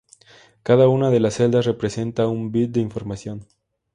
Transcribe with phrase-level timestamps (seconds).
[0.63, 3.45] Cada una de esas celdas representa un bit de información.